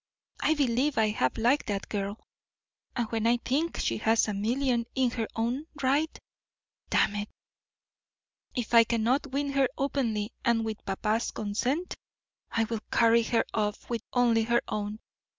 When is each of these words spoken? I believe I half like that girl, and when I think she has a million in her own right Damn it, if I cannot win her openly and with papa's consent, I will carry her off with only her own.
I 0.39 0.55
believe 0.55 0.97
I 0.97 1.09
half 1.09 1.37
like 1.37 1.67
that 1.67 1.87
girl, 1.87 2.19
and 2.95 3.07
when 3.11 3.27
I 3.27 3.37
think 3.37 3.77
she 3.77 3.99
has 3.99 4.27
a 4.27 4.33
million 4.33 4.87
in 4.95 5.11
her 5.11 5.27
own 5.35 5.67
right 5.79 6.17
Damn 6.89 7.13
it, 7.17 7.29
if 8.55 8.73
I 8.73 8.83
cannot 8.83 9.27
win 9.27 9.51
her 9.51 9.67
openly 9.77 10.33
and 10.43 10.65
with 10.65 10.83
papa's 10.85 11.29
consent, 11.29 11.93
I 12.49 12.63
will 12.63 12.81
carry 12.91 13.21
her 13.21 13.45
off 13.53 13.91
with 13.91 14.01
only 14.11 14.41
her 14.45 14.63
own. 14.67 14.97